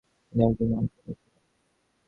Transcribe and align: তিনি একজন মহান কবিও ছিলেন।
তিনি 0.27 0.41
একজন 0.45 0.67
মহান 0.71 0.85
কবিও 0.87 1.13
ছিলেন। 1.13 1.41